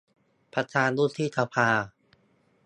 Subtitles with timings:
[0.53, 1.69] ประธานวุฒิสภา